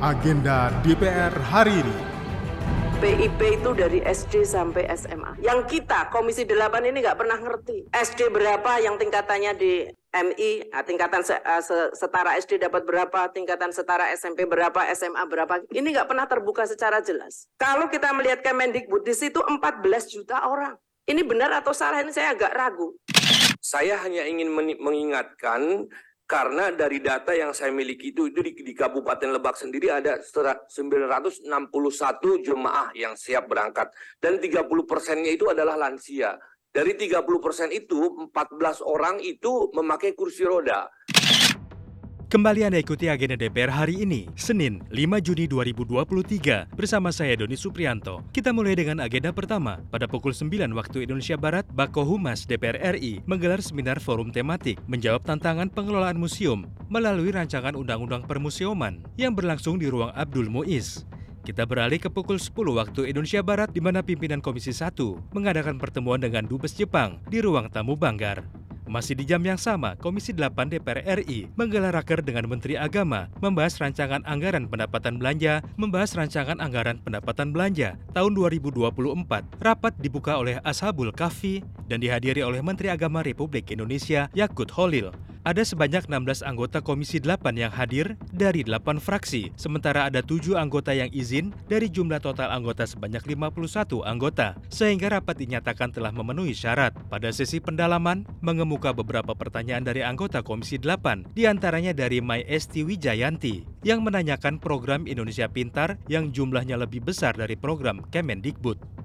agenda 0.00 0.68
DPR 0.84 1.32
hari 1.48 1.80
ini. 1.80 1.96
PIP 2.96 3.60
itu 3.60 3.70
dari 3.76 4.00
SD 4.00 4.44
sampai 4.44 4.88
SMA. 4.96 5.36
Yang 5.44 5.68
kita, 5.68 6.08
Komisi 6.08 6.48
8 6.48 6.80
ini 6.88 7.04
nggak 7.04 7.20
pernah 7.20 7.36
ngerti. 7.36 7.92
SD 7.92 8.32
berapa 8.32 8.80
yang 8.80 8.96
tingkatannya 8.96 9.52
di 9.56 9.84
MI, 10.16 10.72
nah, 10.72 10.80
tingkatan 10.80 11.20
se, 11.20 11.36
uh, 11.36 11.92
setara 11.92 12.40
SD 12.40 12.56
dapat 12.56 12.88
berapa, 12.88 13.28
tingkatan 13.36 13.68
setara 13.68 14.08
SMP 14.16 14.48
berapa, 14.48 14.80
SMA 14.96 15.28
berapa. 15.28 15.60
Ini 15.68 15.84
nggak 15.92 16.08
pernah 16.08 16.24
terbuka 16.24 16.64
secara 16.64 17.04
jelas. 17.04 17.52
Kalau 17.60 17.92
kita 17.92 18.16
melihat 18.16 18.40
Kemendikbud, 18.40 19.04
di 19.04 19.12
situ 19.12 19.44
14 19.44 20.08
juta 20.08 20.48
orang. 20.48 20.76
Ini 21.04 21.20
benar 21.22 21.52
atau 21.52 21.76
salah, 21.76 22.00
ini 22.00 22.16
saya 22.16 22.32
agak 22.32 22.52
ragu. 22.56 22.96
Saya 23.60 24.00
hanya 24.00 24.24
ingin 24.24 24.50
mengingatkan 24.80 25.84
karena 26.26 26.74
dari 26.74 26.98
data 26.98 27.30
yang 27.30 27.54
saya 27.54 27.70
miliki 27.70 28.10
itu, 28.10 28.26
itu 28.26 28.42
di, 28.42 28.50
di 28.58 28.74
Kabupaten 28.74 29.38
Lebak 29.38 29.54
sendiri 29.54 29.94
ada 29.94 30.18
961 30.18 31.46
jemaah 32.42 32.90
yang 32.98 33.14
siap 33.14 33.46
berangkat 33.46 33.94
dan 34.18 34.42
30 34.42 34.66
persennya 34.90 35.30
itu 35.30 35.46
adalah 35.46 35.78
lansia. 35.78 36.34
Dari 36.66 36.98
30 36.98 37.22
persen 37.38 37.70
itu 37.70 38.28
14 38.34 38.82
orang 38.84 39.22
itu 39.22 39.70
memakai 39.72 40.12
kursi 40.18 40.42
roda. 40.42 40.90
Kembali 42.26 42.66
Anda 42.66 42.82
ikuti 42.82 43.06
agenda 43.06 43.38
DPR 43.38 43.70
hari 43.70 44.02
ini, 44.02 44.26
Senin 44.34 44.82
5 44.90 45.22
Juni 45.22 45.46
2023, 45.46 46.74
bersama 46.74 47.14
saya 47.14 47.38
Doni 47.38 47.54
Suprianto. 47.54 48.18
Kita 48.34 48.50
mulai 48.50 48.74
dengan 48.74 48.98
agenda 48.98 49.30
pertama. 49.30 49.78
Pada 49.94 50.10
pukul 50.10 50.34
9 50.34 50.74
waktu 50.74 51.06
Indonesia 51.06 51.38
Barat, 51.38 51.62
Bako 51.70 52.02
Humas 52.02 52.42
DPR 52.42 52.98
RI 52.98 53.22
menggelar 53.30 53.62
seminar 53.62 54.02
forum 54.02 54.34
tematik 54.34 54.82
menjawab 54.90 55.22
tantangan 55.22 55.70
pengelolaan 55.70 56.18
museum 56.18 56.66
melalui 56.90 57.30
rancangan 57.30 57.78
Undang-Undang 57.78 58.26
Permuseuman 58.26 59.06
yang 59.14 59.30
berlangsung 59.30 59.78
di 59.78 59.86
ruang 59.86 60.10
Abdul 60.10 60.50
Muiz. 60.50 61.06
Kita 61.46 61.62
beralih 61.62 62.02
ke 62.02 62.10
pukul 62.10 62.42
10 62.42 62.50
waktu 62.74 63.06
Indonesia 63.06 63.38
Barat 63.38 63.70
di 63.70 63.78
mana 63.78 64.02
pimpinan 64.02 64.42
Komisi 64.42 64.74
1 64.74 65.30
mengadakan 65.30 65.78
pertemuan 65.78 66.18
dengan 66.18 66.42
Dubes 66.42 66.74
Jepang 66.74 67.22
di 67.30 67.38
ruang 67.38 67.70
tamu 67.70 67.94
Banggar. 67.94 68.42
Masih 68.86 69.18
di 69.18 69.26
jam 69.26 69.42
yang 69.42 69.58
sama, 69.58 69.98
Komisi 69.98 70.30
8 70.30 70.70
DPR 70.70 71.18
RI 71.18 71.50
menggelar 71.58 71.90
raker 71.90 72.22
dengan 72.22 72.46
Menteri 72.46 72.78
Agama, 72.78 73.26
membahas 73.42 73.82
rancangan 73.82 74.22
anggaran 74.22 74.70
pendapatan 74.70 75.18
belanja, 75.18 75.66
membahas 75.74 76.14
rancangan 76.14 76.62
anggaran 76.62 77.02
pendapatan 77.02 77.50
belanja 77.50 77.98
tahun 78.14 78.38
2024. 78.38 79.58
Rapat 79.58 79.92
dibuka 79.98 80.38
oleh 80.38 80.62
Ashabul 80.62 81.10
Kahfi 81.10 81.66
dan 81.90 81.98
dihadiri 81.98 82.46
oleh 82.46 82.62
Menteri 82.62 82.94
Agama 82.94 83.26
Republik 83.26 83.74
Indonesia 83.74 84.30
Yakut 84.38 84.70
Holil. 84.70 85.10
Ada 85.46 85.62
sebanyak 85.62 86.10
16 86.10 86.42
anggota 86.42 86.82
Komisi 86.82 87.22
8 87.22 87.54
yang 87.54 87.70
hadir 87.70 88.18
dari 88.34 88.66
8 88.66 88.98
fraksi, 88.98 89.54
sementara 89.54 90.10
ada 90.10 90.18
7 90.18 90.58
anggota 90.58 90.90
yang 90.90 91.06
izin 91.14 91.54
dari 91.70 91.86
jumlah 91.86 92.18
total 92.18 92.50
anggota 92.50 92.82
sebanyak 92.82 93.22
51 93.22 94.02
anggota, 94.02 94.58
sehingga 94.74 95.06
rapat 95.06 95.38
dinyatakan 95.38 95.94
telah 95.94 96.10
memenuhi 96.10 96.50
syarat. 96.50 96.98
Pada 97.06 97.30
sesi 97.30 97.62
pendalaman, 97.62 98.26
mengemuka 98.42 98.90
beberapa 98.90 99.38
pertanyaan 99.38 99.86
dari 99.86 100.02
anggota 100.02 100.42
Komisi 100.42 100.82
8, 100.82 101.30
di 101.38 101.46
antaranya 101.46 101.94
dari 101.94 102.18
Mai 102.18 102.42
Esti 102.42 102.82
Wijayanti, 102.82 103.86
yang 103.86 104.02
menanyakan 104.02 104.58
program 104.58 105.06
Indonesia 105.06 105.46
Pintar 105.46 105.94
yang 106.10 106.34
jumlahnya 106.34 106.74
lebih 106.74 107.06
besar 107.06 107.38
dari 107.38 107.54
program 107.54 108.02
Kemendikbud. 108.10 108.95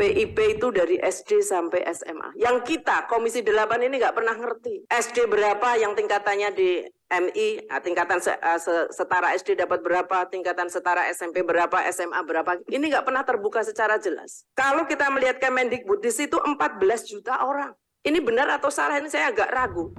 PIP 0.00 0.56
itu 0.56 0.72
dari 0.72 0.96
SD 0.96 1.44
sampai 1.44 1.84
SMA. 1.92 2.32
Yang 2.40 2.56
kita, 2.64 3.04
Komisi 3.04 3.44
8 3.44 3.84
ini 3.84 4.00
nggak 4.00 4.16
pernah 4.16 4.32
ngerti. 4.32 4.88
SD 4.88 5.28
berapa 5.28 5.76
yang 5.76 5.92
tingkatannya 5.92 6.48
di 6.56 6.80
MI, 7.12 7.68
nah, 7.68 7.84
tingkatan 7.84 8.16
eh, 8.24 8.60
setara 8.88 9.36
SD 9.36 9.60
dapat 9.60 9.84
berapa, 9.84 10.24
tingkatan 10.32 10.72
setara 10.72 11.04
SMP 11.12 11.44
berapa, 11.44 11.84
SMA 11.92 12.16
berapa. 12.24 12.64
Ini 12.64 12.80
nggak 12.80 13.04
pernah 13.04 13.28
terbuka 13.28 13.60
secara 13.60 14.00
jelas. 14.00 14.48
Kalau 14.56 14.88
kita 14.88 15.12
melihat 15.12 15.36
Kemendikbud, 15.36 16.00
di 16.00 16.08
situ 16.08 16.40
14 16.40 16.80
juta 17.04 17.44
orang. 17.44 17.76
Ini 18.00 18.16
benar 18.24 18.48
atau 18.56 18.72
salah, 18.72 18.96
ini 18.96 19.12
saya 19.12 19.28
agak 19.28 19.52
ragu. 19.52 19.92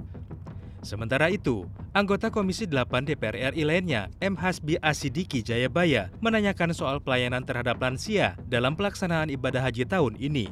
Sementara 0.82 1.30
itu, 1.30 1.62
anggota 1.92 2.32
Komisi 2.32 2.64
8 2.64 3.04
DPR 3.04 3.52
RI 3.52 3.64
lainnya, 3.68 4.08
M. 4.18 4.36
Hasbi 4.40 4.80
Asidiki 4.80 5.44
Jayabaya, 5.44 6.08
menanyakan 6.24 6.72
soal 6.72 7.04
pelayanan 7.04 7.44
terhadap 7.44 7.76
lansia 7.76 8.34
dalam 8.48 8.72
pelaksanaan 8.74 9.28
ibadah 9.28 9.60
haji 9.60 9.84
tahun 9.84 10.16
ini. 10.16 10.48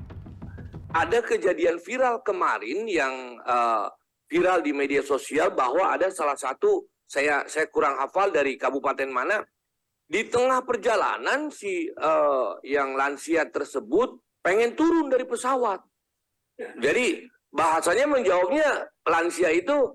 Ada 0.93 1.25
kejadian 1.25 1.81
viral 1.81 2.21
kemarin 2.21 2.85
yang 2.85 3.41
uh, 3.49 3.89
viral 4.29 4.61
di 4.61 4.77
media 4.77 5.01
sosial 5.01 5.55
bahwa 5.57 5.89
ada 5.89 6.13
salah 6.13 6.37
satu 6.37 6.85
saya 7.11 7.43
saya 7.49 7.67
kurang 7.73 7.99
hafal 7.99 8.31
dari 8.31 8.55
kabupaten 8.55 9.11
mana 9.11 9.43
di 10.07 10.27
tengah 10.27 10.63
perjalanan 10.67 11.51
si 11.51 11.87
uh, 11.95 12.59
yang 12.67 12.99
lansia 12.99 13.47
tersebut 13.49 14.19
pengen 14.43 14.75
turun 14.75 15.07
dari 15.07 15.23
pesawat. 15.23 15.79
Jadi 16.59 17.25
bahasanya 17.55 18.11
menjawabnya 18.11 18.91
lansia 19.07 19.55
itu 19.55 19.95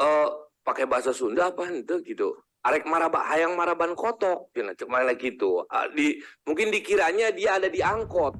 uh, 0.00 0.47
pakai 0.68 0.84
bahasa 0.84 1.16
Sunda 1.16 1.48
apa 1.48 1.64
itu 1.72 2.04
gitu. 2.04 2.36
Arek 2.60 2.84
maraba 2.84 3.24
hayang 3.32 3.56
maraban 3.56 3.96
kotok. 3.96 4.52
Cina 4.52 4.76
lagi 5.00 5.32
gitu 5.32 5.64
di 5.96 6.20
mungkin 6.44 6.68
dikiranya 6.68 7.32
dia 7.32 7.56
ada 7.56 7.72
di 7.72 7.80
angkot. 7.80 8.36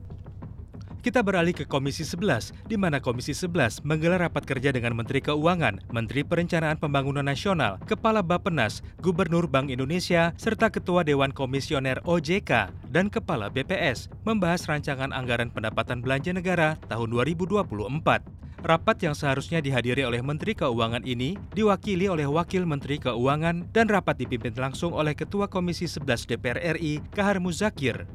Kita 0.98 1.22
beralih 1.22 1.54
ke 1.54 1.62
Komisi 1.62 2.02
11, 2.02 2.52
di 2.66 2.74
mana 2.74 2.98
Komisi 2.98 3.30
11 3.30 3.86
menggelar 3.86 4.18
rapat 4.18 4.44
kerja 4.44 4.74
dengan 4.74 4.98
Menteri 4.98 5.22
Keuangan, 5.22 5.78
Menteri 5.94 6.26
Perencanaan 6.26 6.74
Pembangunan 6.74 7.22
Nasional, 7.22 7.78
Kepala 7.86 8.20
Bappenas, 8.20 8.82
Gubernur 8.98 9.46
Bank 9.46 9.70
Indonesia, 9.70 10.34
serta 10.34 10.68
Ketua 10.74 11.06
Dewan 11.06 11.30
Komisioner 11.30 12.02
OJK 12.02 12.74
dan 12.90 13.08
Kepala 13.14 13.46
BPS 13.46 14.10
membahas 14.26 14.66
rancangan 14.66 15.14
anggaran 15.14 15.54
pendapatan 15.54 16.02
belanja 16.02 16.34
negara 16.34 16.76
tahun 16.90 17.14
2024. 17.14 18.47
Rapat 18.58 19.06
yang 19.06 19.14
seharusnya 19.14 19.62
dihadiri 19.62 20.02
oleh 20.02 20.18
Menteri 20.18 20.50
Keuangan 20.50 21.06
ini 21.06 21.38
diwakili 21.54 22.10
oleh 22.10 22.26
Wakil 22.26 22.66
Menteri 22.66 22.98
Keuangan 22.98 23.70
dan 23.70 23.86
rapat 23.86 24.18
dipimpin 24.18 24.50
langsung 24.58 24.90
oleh 24.98 25.14
Ketua 25.14 25.46
Komisi 25.46 25.86
11 25.86 26.26
DPR 26.26 26.74
RI, 26.74 26.98
Kahar 27.14 27.38
Muzakir. 27.38 28.10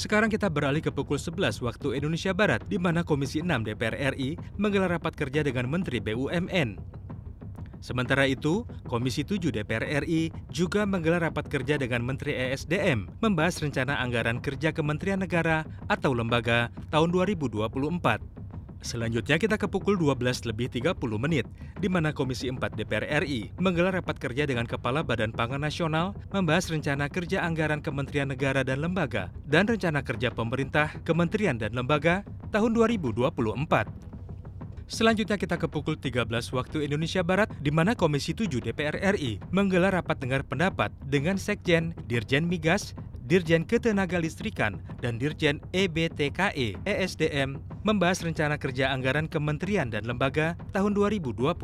Sekarang 0.00 0.32
kita 0.32 0.48
beralih 0.48 0.80
ke 0.80 0.88
pukul 0.88 1.20
11 1.20 1.60
waktu 1.60 2.00
Indonesia 2.00 2.32
Barat, 2.32 2.64
di 2.64 2.80
mana 2.80 3.04
Komisi 3.04 3.44
6 3.44 3.68
DPR 3.68 4.16
RI 4.16 4.40
menggelar 4.56 4.96
rapat 4.96 5.12
kerja 5.12 5.44
dengan 5.44 5.68
Menteri 5.68 6.00
BUMN. 6.00 6.80
Sementara 7.84 8.24
itu, 8.24 8.64
Komisi 8.88 9.28
7 9.28 9.52
DPR 9.52 10.08
RI 10.08 10.32
juga 10.48 10.88
menggelar 10.88 11.20
rapat 11.28 11.52
kerja 11.52 11.76
dengan 11.76 12.00
Menteri 12.00 12.32
ESDM 12.32 13.20
membahas 13.20 13.60
rencana 13.60 14.00
anggaran 14.00 14.40
kerja 14.40 14.72
Kementerian 14.72 15.20
Negara 15.20 15.68
atau 15.84 16.16
lembaga 16.16 16.72
tahun 16.88 17.12
2024. 17.12 18.33
Selanjutnya 18.84 19.40
kita 19.40 19.56
ke 19.56 19.64
pukul 19.64 19.96
12 19.96 20.44
lebih 20.44 20.68
30 20.68 20.92
menit, 21.16 21.48
di 21.80 21.88
mana 21.88 22.12
Komisi 22.12 22.52
4 22.52 22.60
DPR 22.76 23.24
RI 23.24 23.56
menggelar 23.56 23.96
rapat 23.96 24.20
kerja 24.20 24.44
dengan 24.44 24.68
Kepala 24.68 25.00
Badan 25.00 25.32
Pangan 25.32 25.64
Nasional 25.64 26.12
membahas 26.28 26.68
rencana 26.68 27.08
kerja 27.08 27.40
anggaran 27.48 27.80
Kementerian 27.80 28.28
Negara 28.28 28.60
dan 28.60 28.84
Lembaga 28.84 29.32
dan 29.48 29.64
rencana 29.64 30.04
kerja 30.04 30.28
pemerintah 30.28 30.92
Kementerian 31.00 31.56
dan 31.56 31.72
Lembaga 31.72 32.28
tahun 32.52 32.76
2024. 32.76 33.32
Selanjutnya 34.84 35.40
kita 35.40 35.56
ke 35.56 35.64
pukul 35.64 35.96
13 35.96 36.28
waktu 36.52 36.84
Indonesia 36.84 37.24
Barat 37.24 37.48
di 37.64 37.72
mana 37.72 37.96
Komisi 37.96 38.36
7 38.36 38.60
DPR 38.60 39.16
RI 39.16 39.40
menggelar 39.48 39.96
rapat 39.96 40.20
dengar 40.20 40.44
pendapat 40.44 40.92
dengan 41.08 41.40
Sekjen, 41.40 41.96
Dirjen 42.04 42.44
Migas, 42.44 42.92
Dirjen 43.24 43.64
Ketenaga 43.64 44.20
Listrikan, 44.20 44.84
dan 45.00 45.16
Dirjen 45.16 45.56
EBTKE 45.72 46.76
ESDM 46.84 47.56
membahas 47.80 48.20
rencana 48.20 48.60
kerja 48.60 48.92
anggaran 48.92 49.32
kementerian 49.32 49.88
dan 49.88 50.04
lembaga 50.04 50.60
tahun 50.76 50.92
2024. 50.92 51.56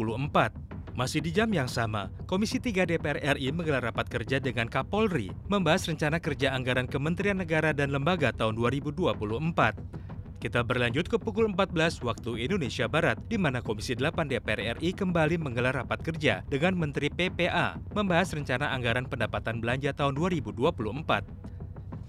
Masih 0.97 1.21
di 1.21 1.29
jam 1.29 1.53
yang 1.53 1.69
sama, 1.69 2.09
Komisi 2.25 2.57
3 2.57 2.89
DPR 2.89 3.37
RI 3.37 3.53
menggelar 3.53 3.85
rapat 3.85 4.09
kerja 4.09 4.41
dengan 4.41 4.73
Kapolri 4.73 5.29
membahas 5.53 5.85
rencana 5.85 6.17
kerja 6.17 6.57
anggaran 6.57 6.89
Kementerian 6.89 7.37
Negara 7.37 7.77
dan 7.77 7.93
Lembaga 7.93 8.33
tahun 8.33 8.57
2024. 8.57 9.21
Kita 10.41 10.65
berlanjut 10.65 11.13
ke 11.13 11.21
pukul 11.21 11.53
14 11.53 12.01
waktu 12.01 12.49
Indonesia 12.49 12.89
Barat, 12.89 13.21
di 13.29 13.37
mana 13.37 13.61
Komisi 13.61 13.93
8 13.93 14.33
DPR 14.33 14.81
RI 14.81 14.97
kembali 14.97 15.37
menggelar 15.37 15.77
rapat 15.77 16.01
kerja 16.01 16.41
dengan 16.49 16.73
Menteri 16.73 17.13
PPA, 17.13 17.77
membahas 17.93 18.33
rencana 18.33 18.73
anggaran 18.73 19.05
pendapatan 19.05 19.61
belanja 19.61 19.93
tahun 19.93 20.17
2024. 20.17 21.50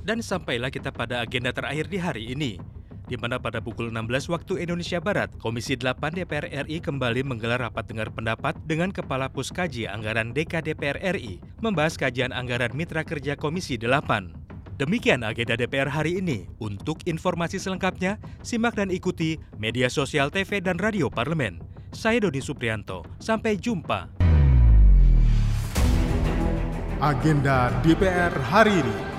Dan 0.01 0.25
sampailah 0.25 0.73
kita 0.73 0.89
pada 0.89 1.21
agenda 1.21 1.53
terakhir 1.53 1.85
di 1.85 2.01
hari 2.01 2.33
ini, 2.33 2.57
di 3.05 3.13
mana 3.21 3.37
pada 3.37 3.61
pukul 3.61 3.93
16 3.93 4.33
waktu 4.33 4.65
Indonesia 4.65 4.97
Barat, 4.97 5.29
Komisi 5.37 5.77
8 5.77 6.17
DPR 6.17 6.49
RI 6.65 6.81
kembali 6.81 7.21
menggelar 7.21 7.61
rapat 7.61 7.85
dengar 7.85 8.09
pendapat 8.09 8.57
dengan 8.65 8.89
Kepala 8.89 9.29
Puskaji 9.29 9.85
Anggaran 9.85 10.33
DKDPR 10.33 10.97
RI, 11.13 11.37
membahas 11.61 12.01
kajian 12.01 12.33
anggaran 12.33 12.73
mitra 12.73 13.05
kerja 13.05 13.37
Komisi 13.37 13.77
8. 13.77 14.33
Demikian 14.81 15.21
agenda 15.21 15.53
DPR 15.53 15.93
hari 15.93 16.17
ini. 16.17 16.49
Untuk 16.57 17.05
informasi 17.05 17.61
selengkapnya, 17.61 18.17
simak 18.41 18.73
dan 18.73 18.89
ikuti 18.89 19.37
media 19.61 19.85
sosial 19.85 20.33
TV 20.33 20.57
dan 20.57 20.81
radio 20.81 21.05
parlemen. 21.13 21.61
Saya 21.93 22.25
Dodi 22.25 22.41
Suprianto. 22.41 23.05
Sampai 23.21 23.61
jumpa. 23.61 24.09
Agenda 26.97 27.69
DPR 27.85 28.33
hari 28.49 28.81
ini. 28.81 29.10